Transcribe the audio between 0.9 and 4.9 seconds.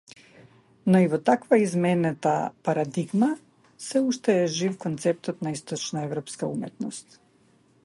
Но и во таквата изменета парадигма, сѐ уште е жив